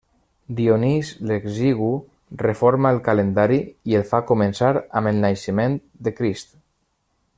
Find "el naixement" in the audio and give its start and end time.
5.13-5.77